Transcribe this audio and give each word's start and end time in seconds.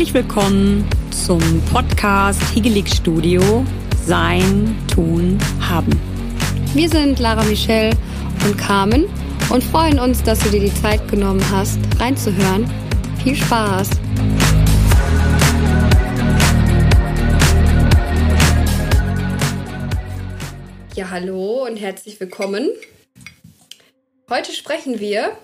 Herzlich 0.00 0.24
willkommen 0.24 0.88
zum 1.10 1.42
Podcast 1.70 2.40
Higelig 2.54 2.88
Studio 2.88 3.66
Sein, 4.06 4.74
Tun, 4.90 5.38
Haben. 5.60 5.92
Wir 6.72 6.88
sind 6.88 7.18
Lara 7.18 7.44
Michelle 7.44 7.94
und 8.46 8.56
Carmen 8.56 9.04
und 9.50 9.62
freuen 9.62 9.98
uns, 9.98 10.22
dass 10.22 10.38
du 10.38 10.48
dir 10.48 10.60
die 10.60 10.72
Zeit 10.72 11.06
genommen 11.10 11.44
hast, 11.50 11.78
reinzuhören. 11.98 12.64
Viel 13.22 13.36
Spaß! 13.36 13.90
Ja, 20.94 21.10
hallo 21.10 21.66
und 21.66 21.76
herzlich 21.76 22.18
willkommen. 22.18 22.70
Heute 24.30 24.52
sprechen 24.52 24.98
wir 24.98 25.36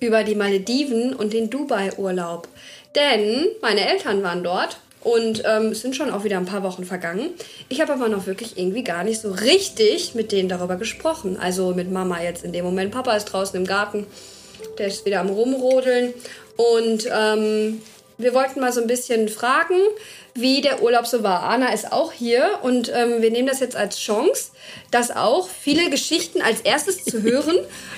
über 0.00 0.24
die 0.24 0.34
Malediven 0.34 1.14
und 1.14 1.32
den 1.32 1.48
Dubai-Urlaub. 1.48 2.48
Denn 2.94 3.46
meine 3.62 3.88
Eltern 3.88 4.22
waren 4.22 4.42
dort 4.42 4.78
und 5.02 5.42
ähm, 5.46 5.68
es 5.68 5.80
sind 5.80 5.96
schon 5.96 6.10
auch 6.10 6.24
wieder 6.24 6.36
ein 6.36 6.46
paar 6.46 6.62
Wochen 6.62 6.84
vergangen. 6.84 7.30
Ich 7.68 7.80
habe 7.80 7.92
aber 7.92 8.08
noch 8.08 8.26
wirklich 8.26 8.58
irgendwie 8.58 8.84
gar 8.84 9.04
nicht 9.04 9.20
so 9.20 9.30
richtig 9.30 10.14
mit 10.14 10.32
denen 10.32 10.48
darüber 10.48 10.76
gesprochen. 10.76 11.38
Also 11.40 11.72
mit 11.72 11.90
Mama 11.90 12.22
jetzt 12.22 12.44
in 12.44 12.52
dem 12.52 12.64
Moment. 12.64 12.90
Papa 12.92 13.16
ist 13.16 13.26
draußen 13.26 13.58
im 13.58 13.66
Garten. 13.66 14.06
Der 14.78 14.88
ist 14.88 15.06
wieder 15.06 15.20
am 15.20 15.30
Rumrodeln. 15.30 16.12
Und 16.56 17.08
ähm, 17.10 17.80
wir 18.22 18.34
wollten 18.34 18.60
mal 18.60 18.72
so 18.72 18.80
ein 18.80 18.86
bisschen 18.86 19.28
fragen, 19.28 19.76
wie 20.34 20.60
der 20.60 20.82
Urlaub 20.82 21.06
so 21.06 21.22
war. 21.22 21.42
Anna 21.44 21.72
ist 21.72 21.92
auch 21.92 22.12
hier 22.12 22.58
und 22.62 22.90
ähm, 22.94 23.20
wir 23.20 23.30
nehmen 23.30 23.48
das 23.48 23.60
jetzt 23.60 23.76
als 23.76 23.98
Chance, 23.98 24.52
das 24.90 25.10
auch 25.10 25.48
viele 25.48 25.90
Geschichten 25.90 26.40
als 26.42 26.60
erstes 26.60 27.04
zu 27.04 27.22
hören. 27.22 27.56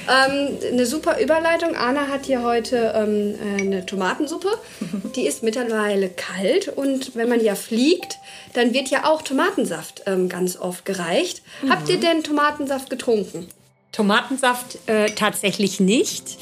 ähm, 0.08 0.58
eine 0.72 0.86
super 0.86 1.20
Überleitung. 1.20 1.76
Anna 1.76 2.08
hat 2.08 2.26
hier 2.26 2.42
heute 2.42 2.92
ähm, 2.96 3.34
eine 3.58 3.86
Tomatensuppe. 3.86 4.48
Die 5.16 5.26
ist 5.26 5.42
mittlerweile 5.42 6.08
kalt 6.08 6.68
und 6.68 7.14
wenn 7.14 7.28
man 7.28 7.42
ja 7.42 7.54
fliegt, 7.54 8.18
dann 8.54 8.72
wird 8.72 8.88
ja 8.88 9.04
auch 9.04 9.22
Tomatensaft 9.22 10.02
ähm, 10.06 10.28
ganz 10.28 10.56
oft 10.56 10.84
gereicht. 10.84 11.42
Mhm. 11.62 11.70
Habt 11.70 11.88
ihr 11.88 11.98
denn 11.98 12.22
Tomatensaft 12.22 12.90
getrunken? 12.90 13.48
Tomatensaft 13.92 14.78
äh, 14.86 15.10
tatsächlich 15.10 15.78
nicht. 15.78 16.38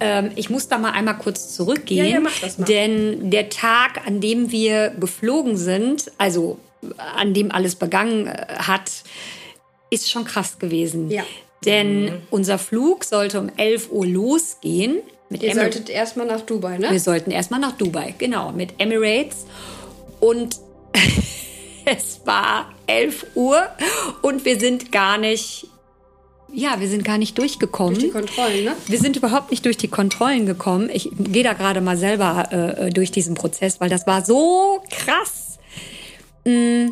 Ähm, 0.00 0.32
ich 0.34 0.50
muss 0.50 0.68
da 0.68 0.76
mal 0.76 0.90
einmal 0.90 1.16
kurz 1.18 1.54
zurückgehen. 1.54 2.04
Ja, 2.04 2.12
ja, 2.14 2.20
mach 2.20 2.38
das 2.40 2.58
mal. 2.58 2.64
Denn 2.64 3.30
der 3.30 3.48
Tag, 3.48 4.06
an 4.06 4.20
dem 4.20 4.50
wir 4.50 4.90
geflogen 4.90 5.56
sind, 5.56 6.10
also 6.18 6.58
an 7.16 7.32
dem 7.32 7.52
alles 7.52 7.76
begangen 7.76 8.26
äh, 8.26 8.46
hat, 8.58 8.90
ist 9.90 10.10
schon 10.10 10.24
krass 10.24 10.58
gewesen. 10.58 11.10
Ja. 11.10 11.24
Denn 11.64 12.04
mhm. 12.04 12.22
unser 12.30 12.58
Flug 12.58 13.04
sollte 13.04 13.38
um 13.38 13.50
11 13.56 13.90
Uhr 13.90 14.06
losgehen. 14.06 14.98
Mit 15.28 15.42
Ihr 15.42 15.50
Emir 15.50 15.62
solltet 15.62 15.90
erstmal 15.90 16.26
nach 16.26 16.40
Dubai, 16.40 16.78
ne? 16.78 16.90
Wir 16.90 17.00
sollten 17.00 17.30
erstmal 17.30 17.60
nach 17.60 17.72
Dubai, 17.72 18.14
genau, 18.18 18.50
mit 18.50 18.74
Emirates. 18.78 19.46
Und 20.18 20.56
es 21.84 22.20
war 22.24 22.72
11 22.86 23.26
Uhr 23.34 23.62
und 24.22 24.44
wir 24.44 24.58
sind 24.58 24.90
gar 24.90 25.18
nicht 25.18 25.68
ja, 26.52 26.80
wir 26.80 26.88
sind 26.88 27.04
gar 27.04 27.18
nicht 27.18 27.38
durchgekommen. 27.38 27.94
Durch 27.94 28.06
die 28.06 28.10
Kontrollen, 28.10 28.64
ne? 28.64 28.76
Wir 28.86 28.98
sind 28.98 29.16
überhaupt 29.16 29.50
nicht 29.50 29.64
durch 29.64 29.76
die 29.76 29.88
Kontrollen 29.88 30.46
gekommen. 30.46 30.90
Ich 30.92 31.10
gehe 31.18 31.44
da 31.44 31.52
gerade 31.52 31.80
mal 31.80 31.96
selber 31.96 32.52
äh, 32.52 32.90
durch 32.90 33.10
diesen 33.10 33.34
Prozess, 33.34 33.80
weil 33.80 33.90
das 33.90 34.06
war 34.06 34.24
so 34.24 34.80
krass. 34.90 35.58
Mm, 36.44 36.90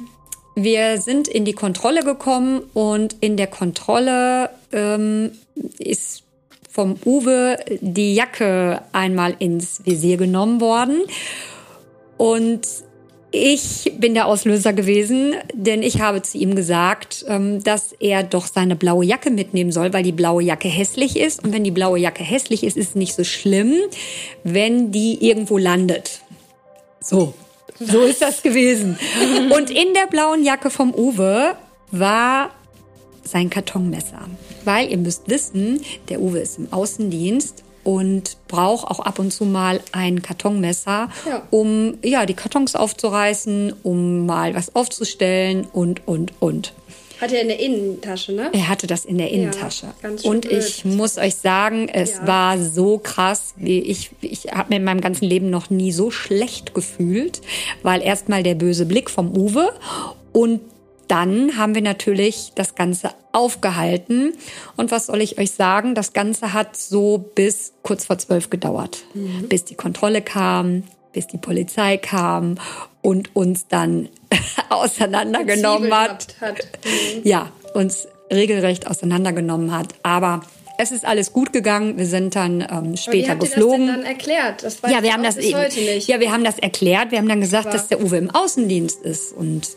wir 0.54 1.00
sind 1.00 1.28
in 1.28 1.44
die 1.44 1.52
Kontrolle 1.52 2.02
gekommen 2.02 2.62
und 2.74 3.16
in 3.20 3.36
der 3.36 3.46
Kontrolle 3.46 4.50
ähm, 4.72 5.32
ist 5.78 6.24
vom 6.70 6.96
Uwe 7.04 7.56
die 7.80 8.14
Jacke 8.14 8.82
einmal 8.92 9.34
ins 9.38 9.84
Visier 9.84 10.16
genommen 10.16 10.60
worden. 10.60 11.02
Und 12.16 12.66
ich 13.30 13.92
bin 13.98 14.14
der 14.14 14.26
Auslöser 14.26 14.72
gewesen, 14.72 15.34
denn 15.52 15.82
ich 15.82 16.00
habe 16.00 16.22
zu 16.22 16.38
ihm 16.38 16.54
gesagt, 16.54 17.26
ähm, 17.28 17.62
dass 17.62 17.92
er 18.00 18.22
doch 18.22 18.46
seine 18.46 18.74
blaue 18.74 19.04
Jacke 19.04 19.30
mitnehmen 19.30 19.70
soll, 19.70 19.92
weil 19.92 20.02
die 20.02 20.12
blaue 20.12 20.42
Jacke 20.42 20.68
hässlich 20.68 21.18
ist. 21.18 21.44
Und 21.44 21.52
wenn 21.52 21.64
die 21.64 21.70
blaue 21.70 21.98
Jacke 21.98 22.24
hässlich 22.24 22.64
ist, 22.64 22.76
ist 22.76 22.90
es 22.90 22.94
nicht 22.94 23.14
so 23.14 23.24
schlimm, 23.24 23.74
wenn 24.44 24.92
die 24.92 25.26
irgendwo 25.26 25.58
landet. 25.58 26.22
So, 27.00 27.34
so 27.78 28.02
ist 28.02 28.22
das 28.22 28.42
gewesen. 28.42 28.98
Und 29.56 29.70
in 29.70 29.92
der 29.94 30.06
blauen 30.10 30.42
Jacke 30.42 30.70
vom 30.70 30.94
Uwe 30.94 31.54
war 31.90 32.50
sein 33.24 33.50
Kartonmesser. 33.50 34.26
Weil 34.64 34.90
ihr 34.90 34.98
müsst 34.98 35.28
wissen, 35.28 35.82
der 36.08 36.20
Uwe 36.20 36.38
ist 36.38 36.58
im 36.58 36.72
Außendienst 36.72 37.62
und 37.88 38.36
brauche 38.48 38.90
auch 38.90 39.00
ab 39.00 39.18
und 39.18 39.32
zu 39.32 39.46
mal 39.46 39.80
ein 39.92 40.20
Kartonmesser, 40.20 41.08
ja. 41.26 41.42
um 41.48 41.96
ja 42.04 42.26
die 42.26 42.34
Kartons 42.34 42.76
aufzureißen, 42.76 43.72
um 43.82 44.26
mal 44.26 44.54
was 44.54 44.76
aufzustellen 44.76 45.66
und 45.72 46.06
und 46.06 46.34
und. 46.38 46.74
Hat 47.18 47.32
er 47.32 47.40
in 47.40 47.48
der 47.48 47.58
Innentasche, 47.58 48.32
ne? 48.32 48.50
Er 48.52 48.68
hatte 48.68 48.86
das 48.86 49.06
in 49.06 49.16
der 49.16 49.30
Innentasche. 49.30 49.86
Ja, 49.86 49.94
ganz 50.02 50.22
und 50.22 50.46
blöd. 50.46 50.62
ich 50.62 50.84
muss 50.84 51.16
euch 51.16 51.36
sagen, 51.36 51.88
es 51.88 52.16
ja. 52.16 52.26
war 52.26 52.58
so 52.58 52.98
krass. 52.98 53.54
Ich, 53.58 54.10
ich 54.20 54.52
habe 54.52 54.68
mir 54.68 54.76
in 54.76 54.84
meinem 54.84 55.00
ganzen 55.00 55.24
Leben 55.24 55.48
noch 55.48 55.70
nie 55.70 55.90
so 55.90 56.10
schlecht 56.10 56.74
gefühlt, 56.74 57.40
weil 57.82 58.02
erstmal 58.02 58.42
der 58.42 58.54
böse 58.54 58.84
Blick 58.84 59.08
vom 59.08 59.34
Uwe 59.34 59.70
und 60.32 60.60
dann 61.08 61.56
haben 61.56 61.74
wir 61.74 61.82
natürlich 61.82 62.52
das 62.54 62.74
Ganze 62.74 63.10
aufgehalten. 63.32 64.34
Und 64.76 64.90
was 64.90 65.06
soll 65.06 65.20
ich 65.20 65.38
euch 65.38 65.50
sagen? 65.50 65.94
Das 65.94 66.12
Ganze 66.12 66.52
hat 66.52 66.76
so 66.76 67.18
bis 67.34 67.72
kurz 67.82 68.04
vor 68.04 68.18
zwölf 68.18 68.50
gedauert, 68.50 69.04
mhm. 69.14 69.48
bis 69.48 69.64
die 69.64 69.74
Kontrolle 69.74 70.22
kam, 70.22 70.84
bis 71.12 71.26
die 71.26 71.38
Polizei 71.38 71.96
kam 71.96 72.56
und 73.02 73.34
uns 73.34 73.66
dann 73.68 74.08
auseinandergenommen 74.68 75.92
hat. 75.92 76.36
hat. 76.40 76.58
Mhm. 76.84 77.22
Ja, 77.24 77.50
uns 77.74 78.08
regelrecht 78.30 78.86
auseinandergenommen 78.86 79.72
hat. 79.72 79.94
Aber 80.02 80.42
es 80.80 80.92
ist 80.92 81.04
alles 81.04 81.32
gut 81.32 81.52
gegangen. 81.52 81.98
Wir 81.98 82.06
sind 82.06 82.36
dann 82.36 82.60
ähm, 82.60 82.96
später 82.96 83.32
Aber 83.32 83.42
wie 83.42 83.46
geflogen. 83.46 83.86
Das 83.86 83.96
denn 83.96 84.04
dann 84.04 84.12
erklärt? 84.12 84.62
Das 84.62 84.78
ja, 84.88 85.02
wir 85.02 85.12
haben 85.12 85.24
das 85.24 85.36
eben. 85.36 85.58
Ja, 86.06 86.20
wir 86.20 86.32
haben 86.32 86.44
das 86.44 86.58
erklärt. 86.58 87.10
Wir 87.10 87.18
haben 87.18 87.28
dann 87.28 87.40
gesagt, 87.40 87.66
Aber 87.66 87.76
dass 87.76 87.88
der 87.88 88.00
Uwe 88.00 88.16
im 88.16 88.30
Außendienst 88.30 89.02
ist 89.02 89.32
und 89.32 89.68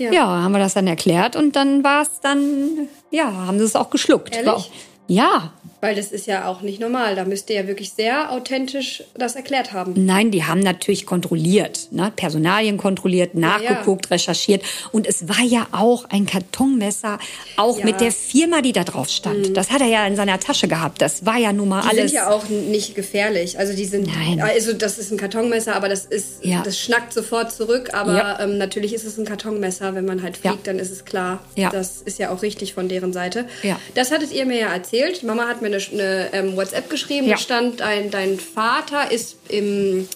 ja. 0.00 0.12
ja, 0.12 0.26
haben 0.26 0.52
wir 0.52 0.58
das 0.58 0.74
dann 0.74 0.86
erklärt 0.86 1.36
und 1.36 1.54
dann 1.54 1.84
war 1.84 2.02
es 2.02 2.20
dann, 2.20 2.88
ja, 3.10 3.30
haben 3.30 3.58
sie 3.58 3.64
es 3.64 3.76
auch 3.76 3.90
geschluckt. 3.90 4.34
Ehrlich? 4.34 4.50
Auch, 4.50 4.68
ja, 5.06 5.52
weil 5.80 5.94
das 5.94 6.12
ist 6.12 6.26
ja 6.26 6.46
auch 6.46 6.60
nicht 6.62 6.80
normal. 6.80 7.14
Da 7.16 7.24
müsst 7.24 7.48
ihr 7.50 7.56
ja 7.56 7.66
wirklich 7.66 7.92
sehr 7.92 8.32
authentisch 8.32 9.02
das 9.14 9.34
erklärt 9.34 9.72
haben. 9.72 9.94
Nein, 9.96 10.30
die 10.30 10.44
haben 10.44 10.60
natürlich 10.60 11.06
kontrolliert, 11.06 11.88
ne? 11.90 12.12
Personalien 12.14 12.76
kontrolliert, 12.76 13.34
nachgeguckt, 13.34 14.06
ja, 14.06 14.10
ja. 14.10 14.14
recherchiert. 14.14 14.62
Und 14.92 15.06
es 15.06 15.28
war 15.28 15.42
ja 15.42 15.66
auch 15.72 16.04
ein 16.10 16.26
Kartonmesser, 16.26 17.18
auch 17.56 17.78
ja. 17.78 17.84
mit 17.84 18.00
der 18.00 18.12
Firma, 18.12 18.60
die 18.60 18.72
da 18.72 18.84
drauf 18.84 19.08
stand. 19.08 19.48
Mhm. 19.48 19.54
Das 19.54 19.70
hat 19.70 19.80
er 19.80 19.86
ja 19.86 20.06
in 20.06 20.16
seiner 20.16 20.38
Tasche 20.38 20.68
gehabt. 20.68 21.00
Das 21.00 21.24
war 21.24 21.38
ja 21.38 21.52
nun 21.52 21.70
mal 21.70 21.82
die 21.82 21.88
alles. 21.88 22.02
Die 22.02 22.08
sind 22.08 22.16
ja 22.16 22.30
auch 22.30 22.48
nicht 22.48 22.94
gefährlich. 22.94 23.58
Also 23.58 23.74
die 23.74 23.86
sind, 23.86 24.06
Nein. 24.06 24.40
also 24.40 24.72
das 24.74 24.98
ist 24.98 25.10
ein 25.10 25.16
Kartonmesser, 25.16 25.74
aber 25.76 25.88
das 25.88 26.04
ist, 26.04 26.40
das 26.64 26.78
schnackt 26.78 27.12
sofort 27.12 27.52
zurück. 27.52 27.94
Aber 27.94 28.38
ähm, 28.40 28.58
natürlich 28.58 28.92
ist 28.92 29.04
es 29.04 29.18
ein 29.18 29.24
Kartonmesser. 29.24 29.94
Wenn 29.94 30.04
man 30.04 30.22
halt 30.22 30.36
fliegt, 30.36 30.66
dann 30.66 30.78
ist 30.78 30.90
es 30.90 31.04
klar. 31.04 31.42
Das 31.56 32.02
ist 32.02 32.18
ja 32.18 32.30
auch 32.30 32.42
richtig 32.42 32.74
von 32.74 32.88
deren 32.88 33.12
Seite. 33.12 33.46
Das 33.94 34.10
hattet 34.10 34.32
ihr 34.32 34.44
mir 34.44 34.58
ja 34.58 34.72
erzählt. 34.72 35.22
Mama 35.22 35.48
hat 35.48 35.62
mir 35.62 35.69
eine, 35.74 35.82
eine 35.92 36.28
ähm, 36.32 36.56
WhatsApp 36.56 36.90
geschrieben, 36.90 37.26
ja. 37.26 37.36
da 37.36 37.38
stand, 37.38 37.80
dein, 37.80 38.10
dein 38.10 38.38
Vater 38.38 39.10
ist 39.10 39.36
im. 39.48 40.08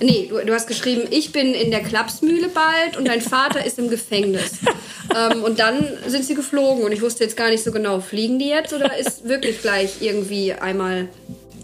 Nee, 0.00 0.28
du, 0.30 0.42
du, 0.44 0.54
hast 0.54 0.68
geschrieben, 0.68 1.02
ich 1.10 1.32
bin 1.32 1.52
in 1.52 1.70
der 1.70 1.80
Klapsmühle 1.80 2.48
bald 2.48 2.96
und 2.96 3.06
dein 3.06 3.20
Vater 3.20 3.64
ist 3.64 3.78
im 3.78 3.90
Gefängnis. 3.90 4.52
ähm, 5.14 5.44
und 5.44 5.58
dann 5.58 5.86
sind 6.06 6.24
sie 6.24 6.34
geflogen 6.34 6.82
und 6.82 6.92
ich 6.92 7.02
wusste 7.02 7.24
jetzt 7.24 7.36
gar 7.36 7.50
nicht 7.50 7.62
so 7.62 7.72
genau, 7.72 8.00
fliegen 8.00 8.38
die 8.38 8.48
jetzt 8.48 8.72
oder 8.72 8.96
ist 8.96 9.28
wirklich 9.28 9.60
gleich 9.60 10.00
irgendwie 10.00 10.54
einmal 10.54 11.08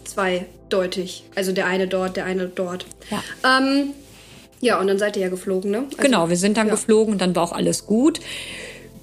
zweideutig? 0.04 1.24
Also 1.36 1.52
der 1.52 1.66
eine 1.66 1.88
dort, 1.88 2.16
der 2.16 2.26
eine 2.26 2.48
dort. 2.48 2.84
Ja. 3.10 3.22
Ähm, 3.58 3.94
ja, 4.60 4.80
und 4.80 4.88
dann 4.88 4.98
seid 4.98 5.16
ihr 5.16 5.22
ja 5.22 5.28
geflogen, 5.28 5.70
ne? 5.70 5.84
Also, 5.84 5.96
genau, 5.98 6.28
wir 6.28 6.36
sind 6.36 6.56
dann 6.56 6.66
ja. 6.66 6.74
geflogen 6.74 7.14
und 7.14 7.20
dann 7.20 7.34
war 7.34 7.44
auch 7.44 7.52
alles 7.52 7.86
gut. 7.86 8.20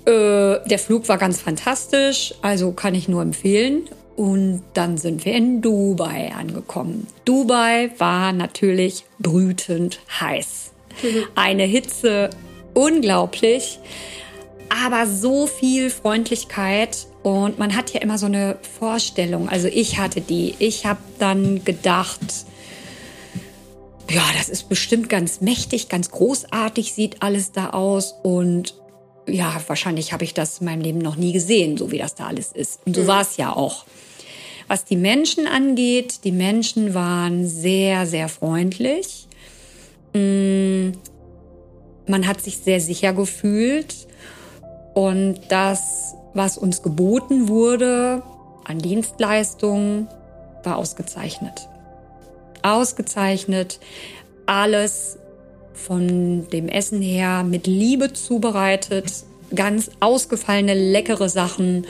Äh, 0.05 0.59
der 0.67 0.79
Flug 0.79 1.07
war 1.07 1.17
ganz 1.17 1.41
fantastisch, 1.41 2.35
also 2.41 2.71
kann 2.71 2.93
ich 2.93 3.07
nur 3.07 3.21
empfehlen. 3.21 3.87
Und 4.15 4.63
dann 4.73 4.97
sind 4.97 5.25
wir 5.25 5.33
in 5.33 5.61
Dubai 5.61 6.31
angekommen. 6.33 7.07
Dubai 7.25 7.91
war 7.97 8.31
natürlich 8.31 9.05
brütend 9.19 9.99
heiß. 10.19 10.71
Eine 11.35 11.63
Hitze 11.63 12.29
unglaublich, 12.73 13.79
aber 14.69 15.05
so 15.07 15.47
viel 15.47 15.89
Freundlichkeit 15.89 17.07
und 17.23 17.57
man 17.57 17.75
hat 17.75 17.91
ja 17.91 18.01
immer 18.01 18.17
so 18.17 18.27
eine 18.27 18.57
Vorstellung. 18.79 19.49
Also 19.49 19.67
ich 19.67 19.97
hatte 19.97 20.21
die. 20.21 20.55
Ich 20.59 20.85
habe 20.85 20.99
dann 21.17 21.65
gedacht, 21.65 22.21
ja, 24.09 24.21
das 24.37 24.49
ist 24.49 24.69
bestimmt 24.69 25.09
ganz 25.09 25.41
mächtig, 25.41 25.89
ganz 25.89 26.11
großartig 26.11 26.93
sieht 26.93 27.21
alles 27.23 27.51
da 27.51 27.71
aus 27.71 28.13
und 28.23 28.75
ja, 29.27 29.61
wahrscheinlich 29.67 30.13
habe 30.13 30.23
ich 30.23 30.33
das 30.33 30.59
in 30.59 30.65
meinem 30.65 30.81
Leben 30.81 30.99
noch 30.99 31.15
nie 31.15 31.33
gesehen, 31.33 31.77
so 31.77 31.91
wie 31.91 31.97
das 31.97 32.15
da 32.15 32.27
alles 32.27 32.51
ist. 32.51 32.79
Und 32.85 32.95
so 32.95 33.03
mhm. 33.03 33.07
war 33.07 33.21
es 33.21 33.37
ja 33.37 33.55
auch. 33.55 33.85
Was 34.67 34.85
die 34.85 34.95
Menschen 34.95 35.47
angeht, 35.47 36.23
die 36.23 36.31
Menschen 36.31 36.93
waren 36.93 37.47
sehr, 37.47 38.07
sehr 38.07 38.29
freundlich. 38.29 39.27
Mm, 40.13 40.91
man 42.07 42.27
hat 42.27 42.41
sich 42.41 42.57
sehr 42.57 42.79
sicher 42.79 43.13
gefühlt 43.13 44.07
und 44.93 45.39
das, 45.49 46.15
was 46.33 46.57
uns 46.57 46.81
geboten 46.81 47.47
wurde 47.47 48.23
an 48.63 48.79
Dienstleistungen, 48.79 50.07
war 50.63 50.77
ausgezeichnet. 50.77 51.67
Ausgezeichnet. 52.63 53.79
Alles 54.47 55.19
von 55.75 56.49
dem 56.49 56.67
Essen 56.67 57.01
her 57.01 57.43
mit 57.43 57.67
Liebe 57.67 58.13
zubereitet. 58.13 59.11
Ganz 59.53 59.91
ausgefallene, 59.99 60.73
leckere 60.73 61.29
Sachen. 61.29 61.85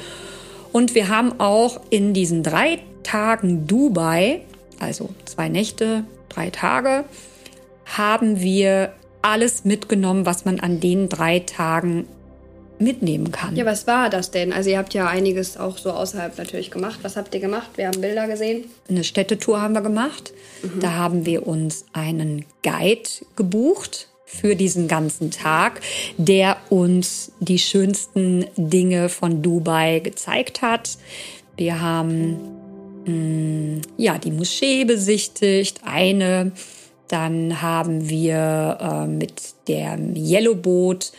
Und 0.72 0.94
wir 0.96 1.08
haben 1.08 1.40
auch 1.40 1.80
in 1.90 2.14
diesen 2.14 2.44
drei 2.44 2.80
Tagen 3.04 3.66
Dubai, 3.68 4.42
also 4.80 5.10
zwei 5.26 5.48
Nächte, 5.48 6.04
drei 6.28 6.50
Tage, 6.50 7.06
haben 7.86 8.42
wir 8.42 8.92
alles 9.22 9.64
mitgenommen, 9.64 10.26
was 10.26 10.44
man 10.44 10.60
an 10.60 10.80
den 10.80 11.08
drei 11.08 11.40
Tagen 11.40 12.08
mitnehmen 12.80 13.32
kann. 13.32 13.56
Ja, 13.56 13.66
was 13.66 13.88
war 13.88 14.10
das 14.10 14.32
denn? 14.32 14.54
Also 14.54 14.70
ihr 14.70 14.78
habt 14.78 14.94
ja 14.94 15.08
einiges 15.08 15.58
auch 15.58 15.78
so 15.78 15.92
außerhalb 15.92 16.38
natürlich 16.38 16.72
gemacht. 16.72 17.00
Was 17.02 17.16
habt 17.16 17.34
ihr 17.34 17.40
gemacht? 17.40 17.70
Wir 17.76 17.88
haben 17.88 18.02
Bilder 18.02 18.28
gesehen. 18.28 18.66
Eine 18.90 19.04
Städtetour 19.04 19.62
haben 19.62 19.74
wir 19.74 19.82
gemacht. 19.82 20.34
Mhm. 20.62 20.80
Da 20.80 20.94
haben 20.94 21.26
wir 21.26 21.48
uns 21.48 21.86
einen 21.94 22.46
Guide 22.64 23.10
gebucht 23.36 24.10
für 24.26 24.56
diesen 24.56 24.88
ganzen 24.88 25.32
Tag, 25.32 25.82
der 26.18 26.58
uns 26.70 27.32
die 27.40 27.60
schönsten 27.60 28.46
Dinge 28.58 29.10
von 29.10 29.42
Dubai 29.42 30.00
gezeigt 30.00 30.62
hat. 30.62 30.98
Wir 31.56 31.80
haben 31.82 32.38
mh, 33.06 33.12
mm, 33.12 33.82
ja 33.98 34.18
die 34.18 34.32
Moschee 34.32 34.84
besichtigt, 34.84 35.82
eine 35.86 36.52
dann 37.08 37.62
haben 37.62 38.10
wir 38.10 38.78
äh, 38.82 39.08
mit 39.08 39.54
dem 39.68 40.16
Yellowboot 40.16 41.12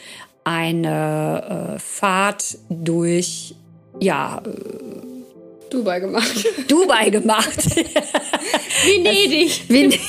eine 0.47 1.75
äh, 1.75 1.79
Fahrt 1.81 2.57
durch, 2.69 3.57
ja, 3.99 4.41
äh, 4.47 4.51
Dubai 5.71 5.99
gemacht. 5.99 6.47
Dubai 6.69 7.11
gemacht. 7.11 7.57
Venedig. 8.85 9.69
Venedig. 9.69 10.01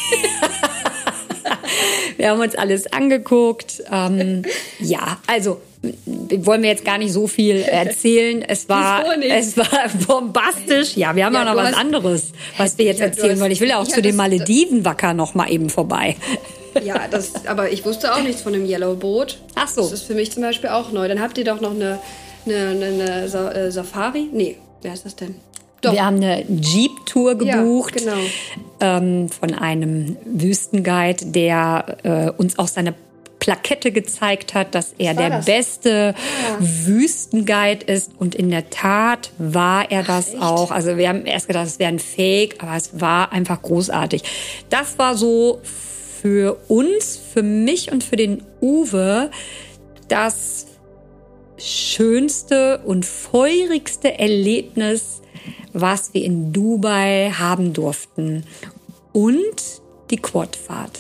wir 2.18 2.30
haben 2.30 2.40
uns 2.40 2.54
alles 2.54 2.86
angeguckt. 2.94 3.82
Ähm, 3.92 4.44
ja, 4.80 5.18
also 5.26 5.60
wollen 6.06 6.62
wir 6.62 6.70
jetzt 6.70 6.86
gar 6.86 7.00
nicht 7.00 7.14
so 7.14 7.26
viel 7.26 7.58
erzählen. 7.58 8.44
Es 8.44 8.70
war, 8.70 9.06
es 9.20 9.58
war 9.58 9.68
bombastisch. 10.08 10.96
Ja, 10.96 11.16
wir 11.16 11.26
haben 11.26 11.34
ja, 11.34 11.42
auch 11.42 11.46
noch 11.46 11.56
was 11.56 11.72
hast, 11.72 11.80
anderes, 11.80 12.32
was 12.58 12.78
wir 12.78 12.86
jetzt 12.86 13.00
ja, 13.00 13.08
erzählen 13.08 13.40
wollen. 13.40 13.52
Ich 13.52 13.62
will 13.62 13.70
ja 13.70 13.80
auch 13.80 13.88
zu 13.88 14.04
den 14.04 14.16
Malediven 14.16 14.86
wacker 14.86 15.16
noch 15.16 15.34
mal 15.34 15.52
eben 15.52 15.72
vorbei. 15.72 16.16
Ja, 16.84 17.08
das, 17.10 17.46
aber 17.48 17.72
ich 17.72 17.86
wusste 17.86 18.14
auch 18.14 18.22
nichts 18.22 18.42
von 18.42 18.54
dem 18.54 18.66
Yellow 18.66 18.96
Boot. 18.96 19.40
Ach 19.56 19.68
so. 19.68 19.82
Das 19.82 19.92
ist 19.92 20.04
für 20.04 20.16
mich 20.16 20.32
zum 20.32 20.44
Beispiel 20.44 20.70
auch 20.70 20.92
neu. 20.92 21.08
Dann 21.08 21.22
habt 21.22 21.38
ihr 21.38 21.44
doch 21.44 21.62
noch 21.62 21.72
eine, 21.72 22.00
eine, 22.46 22.68
eine, 22.70 22.86
eine 22.86 23.54
äh, 23.54 23.72
Safari? 23.72 24.30
Nee, 24.32 24.58
wer 24.82 24.94
ist 24.94 25.06
das 25.06 25.16
denn? 25.16 25.36
Doch. 25.82 25.94
Wir 25.94 26.06
haben 26.06 26.18
eine 26.18 26.44
Jeep-Tour 26.50 27.36
gebucht 27.36 28.02
ja, 28.02 28.14
genau. 28.14 28.28
ähm, 28.80 29.30
von 29.30 29.54
einem 29.54 30.18
Wüstenguide, 30.26 31.28
der 31.28 31.98
äh, 32.04 32.32
uns 32.32 32.58
auch 32.58 32.68
seine 32.68 32.96
Plakette 33.40 33.92
gezeigt 33.92 34.56
hat, 34.56 34.74
dass 34.76 34.94
er 34.98 35.14
der 35.14 35.30
das? 35.30 35.46
beste 35.46 36.16
ja. 36.16 36.58
Wüstenguide 36.60 37.86
ist. 37.86 38.12
Und 38.18 38.36
in 38.36 38.50
der 38.50 38.70
Tat 38.70 39.32
war 39.38 39.90
er 39.92 40.04
das 40.04 40.34
Ach, 40.40 40.52
auch. 40.52 40.72
Also 40.72 40.98
wir 40.98 41.08
haben 41.08 41.26
erst 41.26 41.48
gedacht, 41.48 41.68
es 41.68 41.80
wäre 41.80 41.90
ein 41.90 42.00
Fake, 42.00 42.56
aber 42.62 42.76
es 42.76 43.00
war 43.00 43.32
einfach 43.32 43.62
großartig. 43.62 44.24
Das 44.70 44.98
war 44.98 45.16
so 45.16 45.62
für 46.22 46.58
uns, 46.68 47.20
für 47.34 47.44
mich 47.44 47.92
und 47.92 48.04
für 48.04 48.16
den 48.16 48.44
Uwe 48.62 49.32
das 50.08 50.68
schönste 51.58 52.80
und 52.86 53.06
feurigste 53.06 54.18
Erlebnis, 54.18 55.22
was 55.74 56.14
wir 56.14 56.24
in 56.24 56.54
Dubai 56.54 57.32
haben 57.38 57.74
durften. 57.74 58.44
Und 59.14 59.82
die 60.10 60.18
Quadfahrt. 60.18 61.00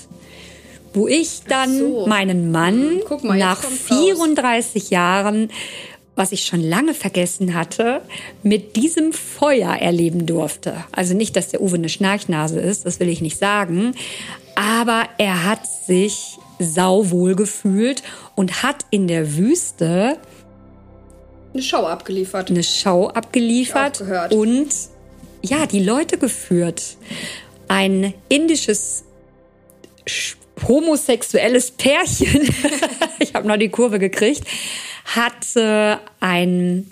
Wo 0.93 1.07
ich 1.07 1.41
dann 1.47 1.77
so. 1.77 2.07
meinen 2.07 2.51
Mann 2.51 3.01
mal, 3.21 3.37
nach 3.37 3.61
34 3.61 4.83
raus. 4.83 4.89
Jahren, 4.89 5.51
was 6.17 6.31
ich 6.31 6.45
schon 6.45 6.61
lange 6.61 6.93
vergessen 6.93 7.53
hatte, 7.53 8.01
mit 8.43 8.75
diesem 8.75 9.13
Feuer 9.13 9.73
erleben 9.73 10.25
durfte. 10.25 10.83
Also 10.91 11.13
nicht, 11.13 11.35
dass 11.35 11.49
der 11.49 11.61
Uwe 11.61 11.75
eine 11.75 11.89
Schnarchnase 11.89 12.59
ist, 12.59 12.85
das 12.85 12.99
will 12.99 13.07
ich 13.07 13.21
nicht 13.21 13.37
sagen. 13.37 13.93
Aber 14.55 15.07
er 15.19 15.45
hat 15.45 15.67
sich 15.67 16.37
sauwohl 16.59 17.35
gefühlt 17.35 18.01
und 18.35 18.63
hat 18.63 18.85
in 18.89 19.07
der 19.07 19.37
Wüste 19.37 20.17
eine 21.53 21.63
Show 21.63 21.85
abgeliefert. 21.85 22.49
Eine 22.49 22.63
Show 22.63 23.07
abgeliefert 23.07 24.03
und 24.31 24.69
ja, 25.43 25.65
die 25.65 25.83
Leute 25.83 26.17
geführt. 26.17 26.97
Ein 27.67 28.13
indisches 28.27 29.03
homosexuelles 30.67 31.71
Pärchen, 31.71 32.49
ich 33.19 33.33
habe 33.35 33.47
noch 33.47 33.57
die 33.57 33.69
Kurve 33.69 33.99
gekriegt, 33.99 34.43
hat 35.07 35.55
äh, 35.55 35.97
ein 36.19 36.91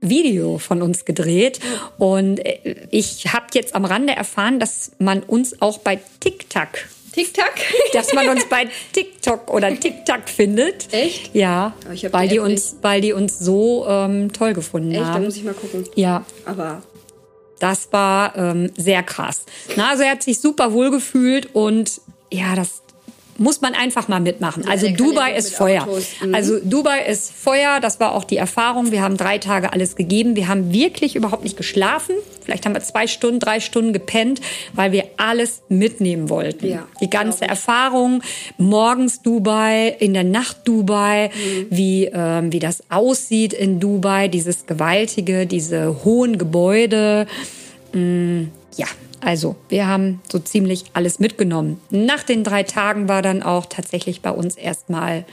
Video 0.00 0.58
von 0.58 0.82
uns 0.82 1.04
gedreht 1.04 1.60
und 1.98 2.38
äh, 2.38 2.86
ich 2.90 3.32
habe 3.32 3.46
jetzt 3.54 3.74
am 3.74 3.84
Rande 3.84 4.14
erfahren, 4.14 4.60
dass 4.60 4.92
man 4.98 5.22
uns 5.22 5.60
auch 5.60 5.78
bei 5.78 5.98
TikTok 6.20 6.68
TikTok? 7.12 7.52
dass 7.92 8.12
man 8.12 8.28
uns 8.28 8.48
bei 8.48 8.68
TikTok 8.92 9.52
oder 9.52 9.74
TikTok 9.74 10.28
findet. 10.28 10.92
Echt? 10.92 11.34
Ja, 11.34 11.74
weil 12.10 12.28
die, 12.28 12.34
die 12.34 12.38
uns, 12.38 12.76
weil 12.82 13.00
die 13.00 13.12
uns 13.12 13.38
so 13.38 13.86
ähm, 13.88 14.32
toll 14.32 14.52
gefunden 14.54 14.92
Echt? 14.92 15.04
haben. 15.04 15.22
Da 15.22 15.26
muss 15.26 15.36
ich 15.36 15.44
mal 15.44 15.54
gucken. 15.54 15.84
Ja. 15.94 16.24
Aber 16.44 16.82
das 17.58 17.92
war 17.92 18.36
ähm, 18.36 18.70
sehr 18.76 19.02
krass. 19.02 19.46
Na, 19.74 19.90
also 19.90 20.04
er 20.04 20.12
hat 20.12 20.22
sich 20.22 20.40
super 20.40 20.72
wohl 20.72 20.90
gefühlt 20.90 21.54
und 21.54 22.00
ja, 22.30 22.54
das 22.54 22.82
muss 23.38 23.60
man 23.60 23.74
einfach 23.74 24.08
mal 24.08 24.20
mitmachen. 24.20 24.64
Ja, 24.64 24.70
also 24.70 24.88
Dubai 24.88 25.34
ist 25.34 25.54
Feuer. 25.54 25.86
Mhm. 26.20 26.34
Also 26.34 26.58
Dubai 26.62 27.06
ist 27.06 27.32
Feuer. 27.32 27.78
Das 27.80 28.00
war 28.00 28.12
auch 28.12 28.24
die 28.24 28.36
Erfahrung. 28.36 28.90
Wir 28.90 29.00
haben 29.00 29.16
drei 29.16 29.38
Tage 29.38 29.72
alles 29.72 29.94
gegeben. 29.94 30.34
Wir 30.34 30.48
haben 30.48 30.72
wirklich 30.72 31.14
überhaupt 31.14 31.44
nicht 31.44 31.56
geschlafen. 31.56 32.16
Vielleicht 32.42 32.66
haben 32.66 32.74
wir 32.74 32.80
zwei 32.80 33.06
Stunden, 33.06 33.38
drei 33.38 33.60
Stunden 33.60 33.92
gepennt, 33.92 34.40
weil 34.72 34.90
wir 34.90 35.04
alles 35.18 35.62
mitnehmen 35.68 36.28
wollten. 36.30 36.66
Ja, 36.66 36.88
die 37.00 37.10
ganze 37.10 37.46
Erfahrung. 37.46 38.22
Morgens 38.56 39.22
Dubai, 39.22 39.94
in 39.98 40.14
der 40.14 40.24
Nacht 40.24 40.66
Dubai, 40.66 41.28
mhm. 41.28 41.66
wie, 41.70 42.06
ähm, 42.06 42.52
wie 42.52 42.58
das 42.58 42.82
aussieht 42.90 43.52
in 43.52 43.78
Dubai, 43.78 44.28
dieses 44.28 44.66
gewaltige, 44.66 45.46
diese 45.46 46.04
hohen 46.04 46.38
Gebäude. 46.38 47.26
Mm, 47.92 48.44
ja, 48.76 48.86
also, 49.20 49.56
wir 49.68 49.86
haben 49.86 50.20
so 50.30 50.38
ziemlich 50.38 50.84
alles 50.92 51.18
mitgenommen. 51.18 51.80
Nach 51.90 52.22
den 52.22 52.44
drei 52.44 52.62
Tagen 52.62 53.08
war 53.08 53.22
dann 53.22 53.42
auch 53.42 53.66
tatsächlich 53.66 54.22
bei 54.22 54.30
uns 54.30 54.56
erstmal 54.56 55.24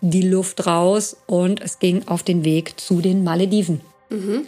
die 0.00 0.22
Luft 0.22 0.66
raus 0.66 1.16
und 1.26 1.60
es 1.62 1.78
ging 1.78 2.06
auf 2.06 2.22
den 2.22 2.44
Weg 2.44 2.78
zu 2.78 3.00
den 3.00 3.24
Malediven. 3.24 3.80
Mhm. 4.10 4.46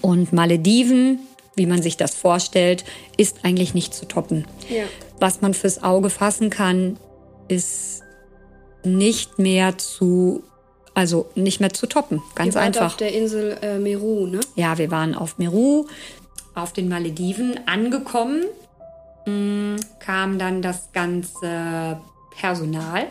Und 0.00 0.32
Malediven, 0.32 1.20
wie 1.56 1.66
man 1.66 1.82
sich 1.82 1.96
das 1.98 2.14
vorstellt, 2.14 2.84
ist 3.18 3.44
eigentlich 3.44 3.74
nicht 3.74 3.92
zu 3.92 4.06
toppen. 4.06 4.46
Ja. 4.70 4.84
Was 5.18 5.42
man 5.42 5.52
fürs 5.52 5.82
Auge 5.82 6.08
fassen 6.08 6.48
kann, 6.48 6.96
ist 7.48 8.02
nicht 8.82 9.38
mehr 9.38 9.76
zu, 9.76 10.42
also 10.94 11.28
nicht 11.34 11.60
mehr 11.60 11.74
zu 11.74 11.86
toppen. 11.86 12.22
Ganz 12.34 12.54
Ihr 12.54 12.60
wart 12.60 12.66
einfach. 12.66 12.86
auf 12.86 12.96
der 12.96 13.12
Insel 13.12 13.58
äh, 13.60 13.78
Meru, 13.78 14.26
ne? 14.26 14.40
Ja, 14.56 14.78
wir 14.78 14.90
waren 14.90 15.14
auf 15.14 15.36
Meru 15.36 15.86
auf 16.54 16.72
den 16.72 16.88
Malediven 16.88 17.60
angekommen, 17.66 18.44
mm, 19.26 19.76
kam 19.98 20.38
dann 20.38 20.62
das 20.62 20.92
ganze 20.92 22.00
Personal 22.36 23.06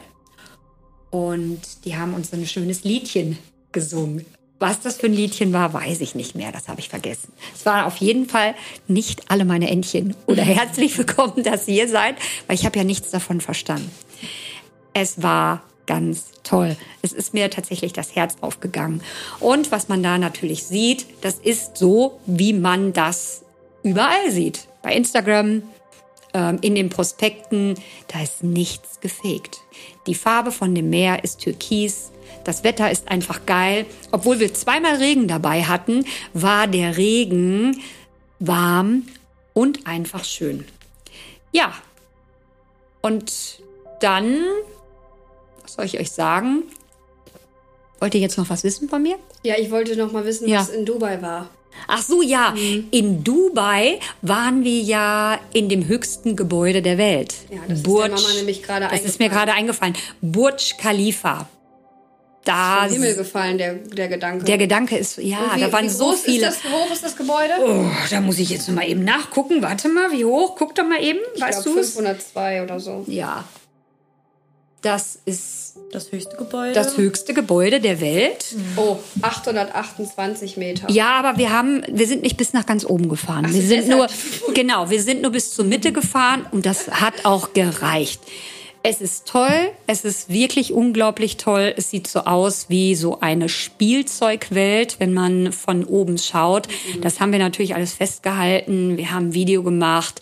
und 1.09 1.85
die 1.85 1.95
haben 1.95 2.13
uns 2.13 2.33
ein 2.33 2.45
schönes 2.45 2.83
Liedchen 2.83 3.37
gesungen. 3.71 4.25
Was 4.59 4.81
das 4.81 4.97
für 4.97 5.07
ein 5.07 5.13
Liedchen 5.13 5.53
war, 5.53 5.73
weiß 5.73 6.01
ich 6.01 6.15
nicht 6.15 6.35
mehr. 6.35 6.51
Das 6.51 6.67
habe 6.67 6.81
ich 6.81 6.89
vergessen. 6.89 7.31
Es 7.55 7.65
war 7.65 7.85
auf 7.85 7.95
jeden 7.97 8.27
Fall 8.27 8.55
nicht 8.87 9.31
alle 9.31 9.45
meine 9.45 9.69
Entchen 9.69 10.15
oder 10.25 10.43
herzlich 10.43 10.97
willkommen, 10.97 11.43
dass 11.43 11.67
ihr 11.67 11.75
hier 11.75 11.87
seid, 11.87 12.15
weil 12.47 12.55
ich 12.55 12.65
habe 12.65 12.77
ja 12.77 12.83
nichts 12.83 13.09
davon 13.09 13.39
verstanden. 13.39 13.89
Es 14.93 15.23
war 15.23 15.63
ganz 15.89 16.27
toll. 16.43 16.77
Es 17.01 17.13
ist 17.13 17.33
mir 17.33 17.49
tatsächlich 17.49 17.93
das 17.93 18.15
Herz 18.15 18.35
aufgegangen. 18.41 19.01
Und 19.39 19.71
was 19.71 19.89
man 19.89 20.03
da 20.03 20.19
natürlich 20.19 20.63
sieht, 20.63 21.07
das 21.21 21.35
ist 21.35 21.77
so, 21.77 22.19
wie 22.27 22.53
man 22.53 22.93
das 22.93 23.41
überall 23.81 24.29
sieht. 24.29 24.67
Bei 24.83 24.93
Instagram, 24.93 25.63
ähm, 26.35 26.59
in 26.61 26.75
den 26.75 26.89
Prospekten, 26.89 27.73
da 28.07 28.21
ist 28.21 28.43
nichts 28.43 28.99
gefegt. 28.99 29.61
Die 30.05 30.13
Farbe 30.13 30.51
von 30.51 30.75
dem 30.75 30.91
Meer 30.91 31.23
ist 31.23 31.39
türkis. 31.39 32.11
Das 32.43 32.63
Wetter 32.63 32.91
ist 32.91 33.09
einfach 33.09 33.47
geil. 33.47 33.87
Obwohl 34.11 34.39
wir 34.39 34.53
zweimal 34.53 34.97
Regen 34.97 35.27
dabei 35.27 35.63
hatten, 35.63 36.05
war 36.33 36.67
der 36.67 36.97
Regen 36.97 37.81
warm 38.37 39.07
und 39.53 39.87
einfach 39.87 40.23
schön. 40.23 40.65
Ja. 41.51 41.73
Und 43.01 43.63
dann, 44.01 44.37
soll 45.73 45.85
ich 45.85 45.99
euch 45.99 46.11
sagen? 46.11 46.63
Wollt 47.99 48.15
ihr 48.15 48.21
jetzt 48.21 48.37
noch 48.37 48.49
was 48.49 48.63
wissen 48.63 48.87
von 48.89 49.01
mir? 49.01 49.17
Ja, 49.43 49.55
ich 49.57 49.71
wollte 49.71 49.95
noch 49.95 50.11
mal 50.11 50.25
wissen, 50.25 50.47
Ja. 50.47 50.59
was 50.59 50.69
in 50.69 50.85
Dubai 50.85 51.21
war. 51.21 51.49
Ach 51.87 52.01
so, 52.01 52.21
ja. 52.21 52.51
Mhm. 52.51 52.87
In 52.91 53.23
Dubai 53.23 53.99
waren 54.21 54.63
wir 54.63 54.79
ja 54.81 55.39
in 55.53 55.69
dem 55.69 55.87
höchsten 55.87 56.35
Gebäude 56.35 56.81
der 56.81 56.97
Welt. 56.97 57.35
Ja, 57.49 57.59
das 57.67 57.79
ist 57.79 57.85
der 57.87 58.09
Mama 58.09 58.33
nämlich 58.35 58.63
gerade 58.63 58.87
Das 58.89 59.01
ist 59.01 59.19
mir 59.19 59.29
gerade 59.29 59.53
eingefallen. 59.53 59.95
Burj 60.21 60.75
Khalifa. 60.77 61.47
Da 62.45 62.85
Im 62.85 62.93
Himmel 62.93 63.15
gefallen, 63.15 63.57
der, 63.57 63.75
der 63.75 64.07
Gedanke. 64.07 64.45
der 64.45 64.57
Gedanke 64.57 64.97
ist, 64.97 65.17
ja, 65.17 65.51
wie, 65.55 65.59
da 65.61 65.71
waren 65.73 65.85
wie 65.85 65.89
so 65.89 66.13
viele. 66.13 66.47
Ist 66.47 66.63
das, 66.63 66.63
wie 66.63 66.73
hoch 66.73 66.91
ist 66.91 67.03
das 67.03 67.15
Gebäude? 67.15 67.53
Oh, 67.59 67.85
da 68.09 68.21
muss 68.21 68.39
ich 68.39 68.49
jetzt 68.49 68.67
noch 68.69 68.75
mal 68.75 68.87
eben 68.87 69.03
nachgucken. 69.03 69.61
Warte 69.61 69.89
mal, 69.89 70.11
wie 70.11 70.23
hoch? 70.25 70.55
Guck 70.57 70.73
doch 70.73 70.85
mal 70.85 71.03
eben. 71.03 71.19
ich 71.35 71.41
Weißt 71.41 71.65
du 71.65 71.77
es? 71.77 71.93
502 71.93 72.63
oder 72.63 72.79
so. 72.79 73.03
Ja. 73.07 73.43
Das 74.81 75.19
ist 75.25 75.75
Das 75.91 76.11
höchste 76.11 76.37
Gebäude. 76.37 76.73
das 76.73 76.95
höchste 76.97 77.33
Gebäude 77.33 77.79
der 77.81 77.99
Welt. 77.99 78.55
Oh, 78.77 78.97
828 79.21 80.57
Meter. 80.57 80.89
Ja, 80.89 81.11
aber 81.19 81.37
wir 81.37 81.51
haben, 81.51 81.83
wir 81.89 82.07
sind 82.07 82.21
nicht 82.21 82.37
bis 82.37 82.53
nach 82.53 82.65
ganz 82.65 82.85
oben 82.85 83.09
gefahren. 83.09 83.45
Ach 83.47 83.53
wir 83.53 83.61
sind 83.61 83.89
nur, 83.89 84.07
genau, 84.53 84.89
wir 84.89 85.01
sind 85.01 85.21
nur 85.21 85.31
bis 85.31 85.53
zur 85.53 85.65
Mitte 85.65 85.91
gefahren 85.91 86.45
und 86.51 86.65
das 86.65 86.87
hat 86.89 87.25
auch 87.25 87.53
gereicht. 87.53 88.21
Es 88.81 89.01
ist 89.01 89.27
toll, 89.27 89.71
es 89.87 90.05
ist 90.05 90.29
wirklich 90.29 90.71
unglaublich 90.71 91.35
toll. 91.35 91.73
Es 91.75 91.89
sieht 91.89 92.07
so 92.07 92.21
aus 92.21 92.67
wie 92.69 92.95
so 92.95 93.19
eine 93.19 93.49
Spielzeugwelt, 93.49 95.01
wenn 95.01 95.13
man 95.13 95.51
von 95.51 95.83
oben 95.83 96.17
schaut. 96.17 96.69
Das 97.01 97.19
haben 97.19 97.33
wir 97.33 97.39
natürlich 97.39 97.75
alles 97.75 97.93
festgehalten. 97.93 98.95
Wir 98.95 99.11
haben 99.11 99.27
ein 99.29 99.33
Video 99.33 99.63
gemacht. 99.63 100.21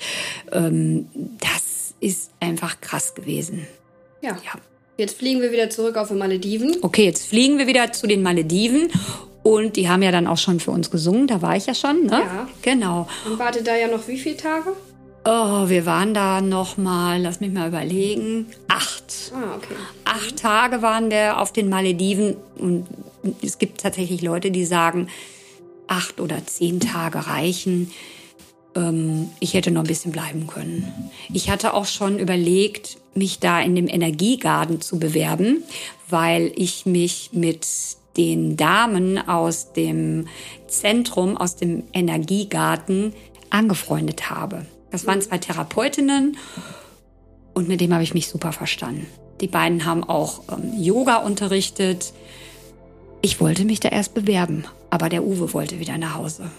Ähm, 0.51 1.07
das 1.39 1.93
ist 1.99 2.31
einfach 2.39 2.81
krass 2.81 3.13
gewesen. 3.13 3.67
Ja. 4.27 4.37
Ja. 4.43 4.59
Jetzt 4.97 5.17
fliegen 5.19 5.41
wir 5.41 5.51
wieder 5.51 5.69
zurück 5.69 5.95
auf 5.95 6.07
die 6.07 6.15
Malediven. 6.15 6.77
Okay, 6.81 7.05
jetzt 7.05 7.27
fliegen 7.27 7.59
wir 7.59 7.67
wieder 7.67 7.91
zu 7.91 8.07
den 8.07 8.23
Malediven. 8.23 8.89
Und 9.43 9.75
die 9.77 9.87
haben 9.87 10.01
ja 10.01 10.11
dann 10.11 10.27
auch 10.27 10.37
schon 10.37 10.59
für 10.59 10.71
uns 10.71 10.91
gesungen. 10.91 11.27
Da 11.27 11.41
war 11.41 11.55
ich 11.55 11.67
ja 11.67 11.75
schon, 11.75 12.05
ne? 12.05 12.19
Ja. 12.19 12.47
Genau. 12.63 13.07
Und 13.25 13.39
wartet 13.39 13.67
da 13.67 13.75
ja 13.75 13.87
noch 13.87 14.07
wie 14.07 14.17
viele 14.17 14.35
Tage? 14.35 14.73
Oh, 15.23 15.69
wir 15.69 15.85
waren 15.85 16.13
da 16.13 16.41
noch 16.41 16.77
mal, 16.77 17.21
lass 17.21 17.39
mich 17.39 17.51
mal 17.51 17.67
überlegen, 17.67 18.47
acht. 18.67 19.31
Ah, 19.33 19.55
okay. 19.55 19.75
Acht 20.05 20.37
Tage 20.37 20.81
waren 20.81 21.11
wir 21.11 21.39
auf 21.39 21.53
den 21.53 21.69
Malediven 21.69 22.37
und 22.57 22.87
es 23.41 23.57
gibt 23.57 23.81
tatsächlich 23.81 24.21
Leute, 24.21 24.51
die 24.51 24.65
sagen, 24.65 25.09
acht 25.87 26.19
oder 26.19 26.45
zehn 26.45 26.79
Tage 26.79 27.27
reichen. 27.27 27.91
Ähm, 28.77 29.31
ich 29.39 29.53
hätte 29.55 29.71
noch 29.71 29.81
ein 29.81 29.87
bisschen 29.87 30.11
bleiben 30.11 30.47
können. 30.47 31.11
Ich 31.33 31.49
hatte 31.49 31.73
auch 31.73 31.85
schon 31.85 32.19
überlegt, 32.19 32.97
mich 33.15 33.39
da 33.39 33.59
in 33.59 33.75
dem 33.75 33.87
Energiegarten 33.87 34.79
zu 34.79 34.99
bewerben, 34.99 35.63
weil 36.09 36.53
ich 36.55 36.85
mich 36.85 37.31
mit 37.33 37.67
den 38.15 38.55
Damen 38.55 39.17
aus 39.17 39.73
dem 39.73 40.27
Zentrum, 40.67 41.35
aus 41.35 41.55
dem 41.55 41.83
Energiegarten 41.93 43.13
angefreundet 43.49 44.29
habe. 44.29 44.65
Das 44.91 45.05
waren 45.05 45.21
zwei 45.21 45.37
Therapeutinnen 45.37 46.37
und 47.53 47.67
mit 47.67 47.81
dem 47.81 47.93
habe 47.93 48.03
ich 48.03 48.13
mich 48.13 48.27
super 48.27 48.53
verstanden. 48.53 49.07
Die 49.41 49.47
beiden 49.47 49.85
haben 49.85 50.03
auch 50.03 50.41
ähm, 50.51 50.73
Yoga 50.81 51.17
unterrichtet. 51.17 52.13
Ich 53.21 53.39
wollte 53.39 53.65
mich 53.65 53.79
da 53.79 53.89
erst 53.89 54.13
bewerben, 54.13 54.65
aber 54.89 55.09
der 55.09 55.23
Uwe 55.23 55.53
wollte 55.53 55.79
wieder 55.79 55.97
nach 55.97 56.15
Hause. 56.15 56.49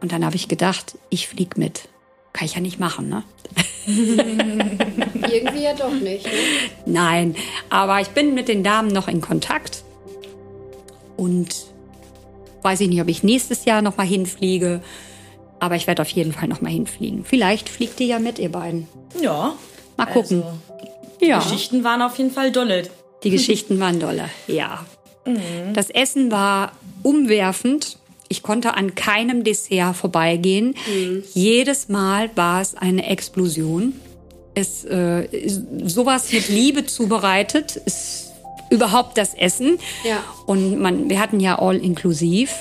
Und 0.00 0.12
dann 0.12 0.24
habe 0.24 0.36
ich 0.36 0.48
gedacht, 0.48 0.98
ich 1.10 1.28
flieg 1.28 1.56
mit. 1.56 1.88
Kann 2.32 2.46
ich 2.46 2.54
ja 2.54 2.60
nicht 2.60 2.78
machen, 2.78 3.08
ne? 3.08 3.24
Irgendwie 3.86 5.62
ja 5.62 5.74
doch 5.74 5.92
nicht. 5.92 6.26
Ne? 6.26 6.32
Nein, 6.84 7.36
aber 7.70 8.00
ich 8.00 8.08
bin 8.08 8.34
mit 8.34 8.48
den 8.48 8.62
Damen 8.62 8.88
noch 8.88 9.08
in 9.08 9.20
Kontakt 9.20 9.84
und 11.16 11.66
weiß 12.62 12.80
ich 12.80 12.88
nicht, 12.88 13.00
ob 13.00 13.08
ich 13.08 13.22
nächstes 13.22 13.64
Jahr 13.64 13.80
noch 13.80 13.96
mal 13.96 14.06
hinfliege, 14.06 14.82
aber 15.60 15.76
ich 15.76 15.86
werde 15.86 16.02
auf 16.02 16.10
jeden 16.10 16.32
Fall 16.32 16.48
noch 16.48 16.60
mal 16.60 16.70
hinfliegen. 16.70 17.24
Vielleicht 17.24 17.68
fliegt 17.68 18.00
ihr 18.00 18.06
ja 18.06 18.18
mit, 18.18 18.38
ihr 18.38 18.52
beiden. 18.52 18.88
Ja. 19.20 19.54
Mal 19.96 20.06
gucken. 20.06 20.42
Also, 20.42 20.58
ja. 21.20 21.38
Geschichten 21.38 21.84
waren 21.84 22.02
auf 22.02 22.18
jeden 22.18 22.30
Fall 22.32 22.52
dolle. 22.52 22.82
Die 23.22 23.30
Geschichten 23.30 23.80
waren 23.80 23.98
dolle, 23.98 24.28
ja. 24.46 24.84
Das 25.72 25.90
Essen 25.90 26.30
war 26.30 26.72
umwerfend. 27.02 27.98
Ich 28.28 28.42
konnte 28.42 28.74
an 28.74 28.94
keinem 28.94 29.44
Dessert 29.44 29.96
vorbeigehen. 29.96 30.74
Jedes 31.34 31.88
Mal 31.88 32.30
war 32.34 32.60
es 32.60 32.74
eine 32.74 33.08
Explosion. 33.08 33.94
Es 34.54 34.84
äh, 34.84 35.28
sowas 35.84 36.32
mit 36.32 36.48
Liebe 36.48 36.86
zubereitet 36.86 37.76
ist 37.76 38.26
überhaupt 38.70 39.18
das 39.18 39.34
Essen. 39.34 39.78
Ja. 40.04 40.22
Und 40.46 40.80
man, 40.80 41.08
wir 41.10 41.20
hatten 41.20 41.40
ja 41.40 41.58
all 41.58 41.76
inklusiv. 41.76 42.54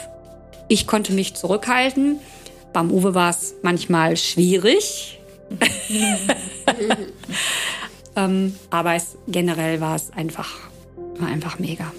Ich 0.67 0.87
konnte 0.87 1.13
mich 1.13 1.35
zurückhalten. 1.35 2.19
Beim 2.73 2.91
Uwe 2.91 3.15
war 3.15 3.29
es 3.29 3.55
manchmal 3.61 4.17
schwierig. 4.17 5.19
ähm, 8.15 8.55
aber 8.69 8.95
es, 8.95 9.17
generell 9.27 9.79
war 9.79 9.95
es 9.95 10.11
einfach, 10.11 10.51
war 11.17 11.27
einfach 11.27 11.59
mega. 11.59 11.91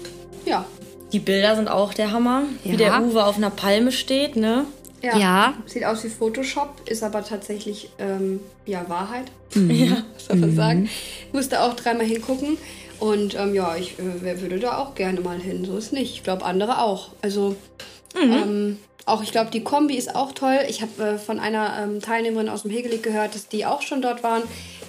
Ja. 0.45 0.65
Die 1.11 1.19
Bilder 1.19 1.55
sind 1.55 1.67
auch 1.69 1.93
der 1.93 2.11
Hammer. 2.11 2.43
Ja. 2.63 2.71
Wie 2.71 2.77
der 2.77 3.01
Uwe 3.01 3.25
auf 3.25 3.37
einer 3.37 3.49
Palme 3.49 3.91
steht, 3.91 4.35
ne? 4.35 4.65
Ja. 5.01 5.17
Ja. 5.17 5.53
Sieht 5.65 5.85
aus 5.85 6.03
wie 6.03 6.09
Photoshop, 6.09 6.89
ist 6.89 7.03
aber 7.03 7.23
tatsächlich 7.23 7.89
ähm, 7.99 8.39
ja 8.65 8.87
Wahrheit. 8.87 9.25
Mhm. 9.53 9.71
Ja, 9.71 10.03
soll 10.17 10.37
man 10.37 10.55
sagen. 10.55 10.89
Musste 11.31 11.61
auch 11.61 11.75
dreimal 11.75 12.05
hingucken. 12.05 12.57
Und 12.99 13.35
ähm, 13.35 13.53
ja, 13.53 13.75
ich 13.75 13.99
äh, 13.99 14.21
wer 14.21 14.41
würde 14.41 14.59
da 14.59 14.79
auch 14.79 14.95
gerne 14.95 15.21
mal 15.21 15.39
hin. 15.39 15.65
So 15.65 15.77
ist 15.77 15.93
nicht. 15.93 16.13
Ich 16.13 16.23
glaube, 16.23 16.43
andere 16.43 16.81
auch. 16.81 17.09
Also 17.21 17.55
ähm, 18.19 18.77
auch, 19.05 19.23
ich 19.23 19.31
glaube, 19.31 19.51
die 19.51 19.63
Kombi 19.63 19.95
ist 19.95 20.15
auch 20.15 20.33
toll. 20.33 20.59
Ich 20.67 20.81
habe 20.81 21.03
äh, 21.03 21.17
von 21.17 21.39
einer 21.39 21.79
ähm, 21.81 22.01
Teilnehmerin 22.01 22.49
aus 22.49 22.63
dem 22.63 22.71
Hegelig 22.71 23.03
gehört, 23.03 23.35
dass 23.35 23.47
die 23.47 23.65
auch 23.65 23.81
schon 23.81 24.01
dort 24.01 24.23
waren. 24.23 24.43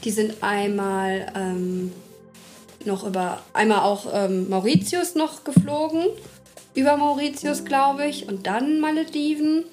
Die 0.04 0.10
sind 0.10 0.42
einmal 0.42 1.32
ähm, 1.36 1.92
noch 2.88 3.06
über, 3.06 3.40
einmal 3.52 3.80
auch 3.80 4.06
ähm, 4.12 4.48
Mauritius 4.48 5.14
noch 5.14 5.44
geflogen. 5.44 6.06
Über 6.74 6.96
Mauritius, 6.96 7.64
glaube 7.64 8.06
ich. 8.06 8.26
Und 8.28 8.46
dann 8.48 8.80
Malediven. 8.80 9.64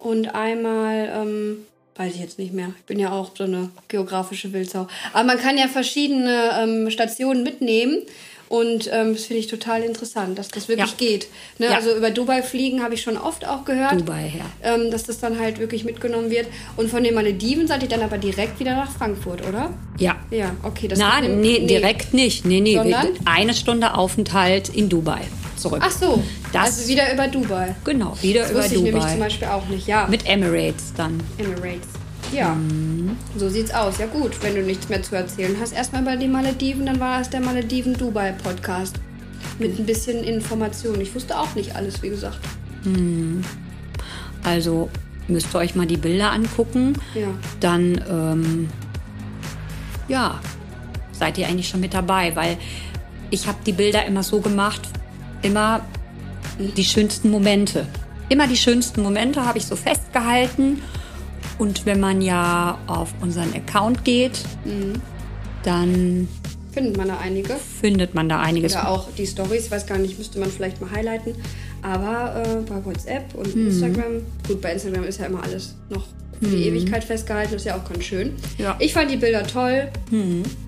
Und 0.00 0.34
einmal, 0.34 1.12
ähm, 1.14 1.66
weiß 1.96 2.14
ich 2.14 2.20
jetzt 2.20 2.38
nicht 2.38 2.52
mehr. 2.52 2.72
Ich 2.78 2.84
bin 2.84 2.98
ja 2.98 3.12
auch 3.12 3.30
so 3.36 3.44
eine 3.44 3.70
geografische 3.88 4.52
Wildsau. 4.52 4.88
Aber 5.12 5.24
man 5.24 5.38
kann 5.38 5.58
ja 5.58 5.68
verschiedene 5.68 6.50
ähm, 6.60 6.90
Stationen 6.90 7.42
mitnehmen. 7.42 8.02
Und 8.48 8.88
ähm, 8.92 9.12
das 9.12 9.24
finde 9.24 9.40
ich 9.40 9.46
total 9.46 9.82
interessant, 9.82 10.38
dass 10.38 10.48
das 10.48 10.68
wirklich 10.68 10.88
Ja. 10.90 10.94
geht. 10.96 11.28
Ne? 11.58 11.66
Ja. 11.66 11.72
Also 11.76 11.94
über 11.94 12.10
Dubai 12.10 12.42
fliegen 12.42 12.82
habe 12.82 12.94
ich 12.94 13.02
schon 13.02 13.16
oft 13.18 13.46
auch 13.46 13.64
gehört. 13.64 14.00
Dubai, 14.00 14.32
ja. 14.38 14.74
Ähm, 14.74 14.90
dass 14.90 15.04
das 15.04 15.18
dann 15.20 15.38
halt 15.38 15.58
wirklich 15.58 15.84
mitgenommen 15.84 16.30
wird. 16.30 16.46
Und 16.76 16.90
von 16.90 17.04
den 17.04 17.14
Malediven 17.14 17.66
seid 17.66 17.82
ihr 17.82 17.88
dann 17.88 18.02
aber 18.02 18.16
direkt 18.18 18.58
wieder 18.58 18.74
nach 18.74 18.90
Frankfurt, 18.90 19.46
oder? 19.46 19.70
Ja. 19.98 20.16
Ja, 20.30 20.52
okay. 20.62 20.88
Das 20.88 20.98
Nein, 20.98 21.40
nee, 21.40 21.66
direkt 21.66 22.14
nicht. 22.14 22.44
Nee, 22.46 22.60
nee. 22.60 22.76
Sondern? 22.76 23.08
Eine 23.26 23.52
Stunde 23.54 23.94
Aufenthalt 23.94 24.70
in 24.70 24.88
Dubai. 24.88 25.20
Zurück. 25.56 25.80
Ach 25.84 25.90
so, 25.90 26.22
Das- 26.52 26.78
also 26.78 26.88
wieder 26.88 27.12
über 27.12 27.26
Dubai. 27.28 27.74
Genau, 27.84 28.16
wieder 28.22 28.42
Das 28.42 28.50
über 28.52 28.60
wusste 28.60 28.76
ich 28.76 28.80
nämlich 28.82 29.02
zum 29.02 29.12
Dubai. 29.14 29.24
Beispiel 29.24 29.48
auch 29.48 29.66
nicht. 29.68 29.86
Ja, 29.88 30.06
Mit 30.08 30.24
Emirates 30.26 30.92
dann. 30.96 31.20
Emirates. 31.36 31.88
Ja, 32.32 32.54
Mhm. 32.54 33.16
so 33.36 33.48
sieht's 33.48 33.72
aus. 33.72 33.98
Ja 33.98 34.06
gut, 34.06 34.42
wenn 34.42 34.54
du 34.54 34.62
nichts 34.62 34.88
mehr 34.88 35.02
zu 35.02 35.14
erzählen 35.16 35.56
hast. 35.60 35.72
Erstmal 35.72 36.02
über 36.02 36.16
die 36.16 36.28
Malediven, 36.28 36.86
dann 36.86 37.00
war 37.00 37.20
es 37.20 37.30
der 37.30 37.40
Malediven-Dubai-Podcast. 37.40 38.96
Mit 39.58 39.78
ein 39.78 39.86
bisschen 39.86 40.22
Information. 40.24 41.00
Ich 41.00 41.14
wusste 41.14 41.38
auch 41.38 41.54
nicht 41.54 41.74
alles, 41.74 42.02
wie 42.02 42.10
gesagt. 42.10 42.38
Also 44.44 44.88
müsst 45.26 45.54
ihr 45.54 45.58
euch 45.58 45.74
mal 45.74 45.86
die 45.86 45.96
Bilder 45.96 46.32
angucken. 46.32 46.94
Ja. 47.14 47.28
Dann, 47.60 48.00
ähm, 48.08 48.68
ja, 50.08 50.40
seid 51.12 51.38
ihr 51.38 51.48
eigentlich 51.48 51.68
schon 51.68 51.80
mit 51.80 51.94
dabei, 51.94 52.34
weil 52.36 52.56
ich 53.30 53.46
habe 53.46 53.58
die 53.66 53.72
Bilder 53.72 54.06
immer 54.06 54.22
so 54.22 54.40
gemacht, 54.40 54.80
immer 55.42 55.80
die 56.58 56.84
schönsten 56.84 57.30
Momente. 57.30 57.86
Immer 58.28 58.46
die 58.46 58.56
schönsten 58.56 59.02
Momente 59.02 59.44
habe 59.44 59.58
ich 59.58 59.66
so 59.66 59.76
festgehalten. 59.76 60.80
Und 61.58 61.84
wenn 61.86 61.98
man 62.00 62.20
ja 62.22 62.78
auf 62.86 63.12
unseren 63.20 63.52
Account 63.54 64.04
geht, 64.04 64.40
dann 65.62 66.28
Findet 66.72 66.96
man 66.96 67.08
da 67.08 67.18
einige. 67.18 67.54
findet 67.80 68.14
man 68.14 68.28
da 68.28 68.40
einiges. 68.40 68.72
Oder 68.74 68.88
auch 68.88 69.08
die 69.16 69.26
Stories, 69.26 69.64
ich 69.66 69.70
weiß 69.70 69.86
gar 69.86 69.98
nicht, 69.98 70.16
müsste 70.18 70.38
man 70.38 70.50
vielleicht 70.50 70.80
mal 70.80 70.90
highlighten. 70.90 71.34
Aber 71.82 72.42
äh, 72.44 72.56
bei 72.70 72.84
WhatsApp 72.84 73.34
und 73.34 73.54
Mhm. 73.56 73.66
Instagram, 73.68 74.12
gut, 74.46 74.60
bei 74.60 74.72
Instagram 74.72 75.04
ist 75.04 75.18
ja 75.18 75.26
immer 75.26 75.42
alles 75.42 75.74
noch 75.90 76.04
für 76.40 76.46
die 76.50 76.68
Ewigkeit 76.68 77.02
festgehalten, 77.02 77.52
das 77.54 77.62
ist 77.62 77.66
ja 77.66 77.76
auch 77.76 77.88
ganz 77.88 78.04
schön. 78.04 78.36
Ja. 78.58 78.76
Ich 78.78 78.92
fand 78.94 79.10
die 79.10 79.16
Bilder 79.16 79.44
toll. 79.44 79.88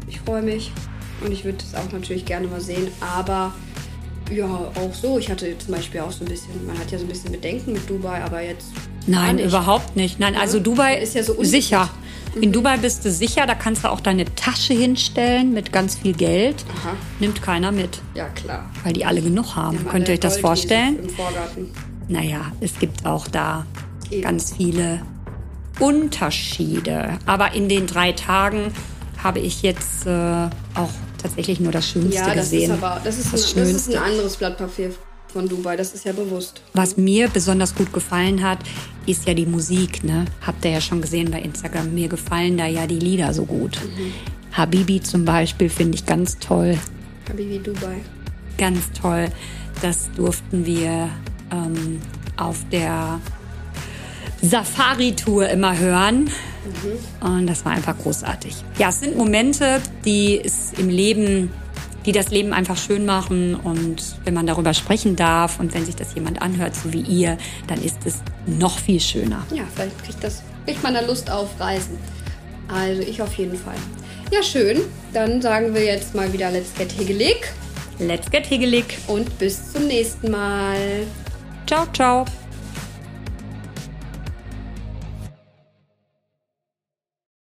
Ich 0.08 0.18
freue 0.20 0.42
mich. 0.42 0.72
Und 1.24 1.30
ich 1.32 1.44
würde 1.44 1.58
das 1.58 1.74
auch 1.80 1.92
natürlich 1.92 2.24
gerne 2.24 2.48
mal 2.48 2.60
sehen. 2.60 2.88
Aber 3.00 3.52
ja, 4.34 4.46
auch 4.46 4.94
so. 4.94 5.18
Ich 5.18 5.30
hatte 5.30 5.56
zum 5.58 5.74
Beispiel 5.74 6.00
auch 6.00 6.10
so 6.10 6.24
ein 6.24 6.28
bisschen, 6.28 6.50
man 6.66 6.76
hat 6.76 6.90
ja 6.90 6.98
so 6.98 7.04
ein 7.04 7.08
bisschen 7.08 7.30
Bedenken 7.30 7.72
mit 7.74 7.88
Dubai, 7.88 8.20
aber 8.22 8.42
jetzt. 8.42 8.66
Nein, 9.06 9.36
nicht. 9.36 9.46
überhaupt 9.46 9.96
nicht. 9.96 10.20
Nein, 10.20 10.36
also 10.36 10.60
Dubai 10.60 10.98
Ist 10.98 11.14
ja 11.14 11.22
so 11.22 11.32
unsicher. 11.34 11.88
sicher. 12.34 12.40
In 12.40 12.52
Dubai 12.52 12.76
bist 12.76 13.04
du 13.04 13.10
sicher, 13.10 13.44
da 13.46 13.54
kannst 13.56 13.82
du 13.82 13.88
auch 13.90 13.98
deine 14.00 14.24
Tasche 14.36 14.72
hinstellen 14.72 15.52
mit 15.52 15.72
ganz 15.72 15.96
viel 15.96 16.12
Geld. 16.12 16.64
Aha. 16.80 16.92
Nimmt 17.18 17.42
keiner 17.42 17.72
mit, 17.72 18.00
Ja, 18.14 18.28
klar. 18.28 18.70
weil 18.84 18.92
die 18.92 19.04
alle 19.04 19.20
genug 19.20 19.56
haben. 19.56 19.78
Haben 19.78 19.88
Könnt 19.88 20.08
ihr 20.08 20.14
euch 20.14 20.20
das 20.20 20.38
vorstellen? 20.38 21.00
Im 21.02 21.08
Vorgarten. 21.08 21.70
Naja, 22.08 22.52
es 22.60 22.78
gibt 22.78 23.04
auch 23.04 23.26
da 23.26 23.66
Eben. 24.10 24.22
ganz 24.22 24.54
viele 24.56 25.00
Unterschiede. 25.80 27.18
Aber 27.26 27.52
in 27.54 27.68
den 27.68 27.86
drei 27.86 28.12
Tagen 28.12 28.72
habe 29.22 29.40
ich 29.40 29.62
jetzt 29.62 30.06
äh, 30.06 30.10
auch 30.74 30.90
tatsächlich 31.20 31.60
nur 31.60 31.72
das 31.72 31.88
Schönste 31.88 32.14
Ja, 32.14 32.26
das 32.34 32.50
gesehen. 32.50 32.70
ist 32.72 32.82
aber 32.82 33.00
das 33.04 33.18
ist, 33.18 33.32
das 33.32 33.32
ein, 33.32 33.60
das 33.60 33.68
ist 33.68 33.70
Schönste. 33.84 33.98
ein 34.02 34.10
anderes 34.10 34.36
Blatt 34.36 34.56
Papier 34.56 34.90
von 35.30 35.48
Dubai, 35.48 35.76
das 35.76 35.94
ist 35.94 36.04
ja 36.04 36.12
bewusst. 36.12 36.62
Was 36.74 36.96
mir 36.96 37.28
besonders 37.28 37.74
gut 37.74 37.92
gefallen 37.92 38.42
hat, 38.42 38.58
ist 39.06 39.26
ja 39.26 39.34
die 39.34 39.46
Musik. 39.46 40.04
Ne? 40.04 40.24
Habt 40.46 40.64
ihr 40.64 40.72
ja 40.72 40.80
schon 40.80 41.00
gesehen 41.00 41.30
bei 41.30 41.40
Instagram. 41.40 41.94
Mir 41.94 42.08
gefallen 42.08 42.56
da 42.56 42.66
ja 42.66 42.86
die 42.86 42.98
Lieder 42.98 43.32
so 43.32 43.44
gut. 43.44 43.78
Mhm. 43.82 44.12
Habibi 44.52 45.00
zum 45.00 45.24
Beispiel 45.24 45.68
finde 45.68 45.96
ich 45.96 46.06
ganz 46.06 46.38
toll. 46.38 46.78
Habibi 47.28 47.58
Dubai. 47.58 48.00
Ganz 48.58 48.90
toll. 49.00 49.28
Das 49.80 50.10
durften 50.16 50.66
wir 50.66 51.08
ähm, 51.50 52.00
auf 52.36 52.58
der 52.70 53.20
Safari-Tour 54.42 55.48
immer 55.48 55.78
hören. 55.78 56.30
Und 57.20 57.46
das 57.46 57.64
war 57.64 57.72
einfach 57.72 57.96
großartig. 57.98 58.54
Ja, 58.78 58.90
es 58.90 59.00
sind 59.00 59.16
Momente, 59.16 59.80
die 60.04 60.40
es 60.42 60.72
im 60.76 60.88
Leben, 60.88 61.50
die 62.06 62.12
das 62.12 62.30
Leben 62.30 62.52
einfach 62.52 62.76
schön 62.76 63.04
machen. 63.06 63.54
Und 63.54 64.02
wenn 64.24 64.34
man 64.34 64.46
darüber 64.46 64.74
sprechen 64.74 65.16
darf 65.16 65.60
und 65.60 65.74
wenn 65.74 65.84
sich 65.84 65.96
das 65.96 66.14
jemand 66.14 66.42
anhört, 66.42 66.74
so 66.74 66.92
wie 66.92 67.02
ihr, 67.02 67.38
dann 67.66 67.82
ist 67.82 67.98
es 68.04 68.18
noch 68.46 68.78
viel 68.78 69.00
schöner. 69.00 69.44
Ja, 69.54 69.64
vielleicht 69.74 70.02
kriegt, 70.04 70.22
das, 70.24 70.42
kriegt 70.66 70.82
man 70.82 70.94
da 70.94 71.00
Lust 71.00 71.30
auf 71.30 71.48
Reisen. 71.58 71.98
Also 72.68 73.02
ich 73.02 73.20
auf 73.20 73.34
jeden 73.34 73.56
Fall. 73.56 73.76
Ja, 74.32 74.42
schön. 74.42 74.80
Dann 75.12 75.42
sagen 75.42 75.74
wir 75.74 75.84
jetzt 75.84 76.14
mal 76.14 76.32
wieder 76.32 76.50
Let's 76.50 76.72
Get 76.74 76.96
Hegelig 76.96 77.52
Let's 78.00 78.30
get 78.30 78.46
higelig. 78.46 78.96
und 79.08 79.38
bis 79.38 79.72
zum 79.72 79.86
nächsten 79.86 80.30
Mal. 80.30 81.06
Ciao, 81.66 81.86
ciao. 81.92 82.24